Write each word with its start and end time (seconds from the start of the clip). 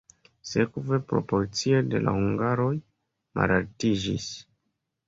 Sekve 0.51 0.99
proporcio 1.11 1.83
de 1.91 2.01
la 2.07 2.15
hungaroj 2.17 2.73
malaltiĝis. 3.43 4.31